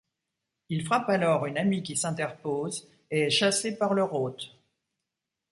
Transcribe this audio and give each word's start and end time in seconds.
Il 0.69 0.83
frappe 0.83 1.09
alors 1.09 1.45
une 1.45 1.59
amie 1.59 1.83
qui 1.83 1.95
s'interpose 1.95 2.87
et 3.11 3.19
est 3.19 3.29
chassé 3.29 3.77
par 3.77 3.93
leur 3.93 4.15
hôte. 4.15 4.59